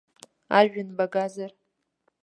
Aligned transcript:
Ажәҩан 0.57 0.89
багазар. 0.97 1.51